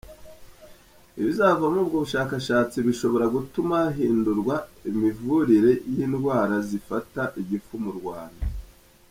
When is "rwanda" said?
7.99-8.43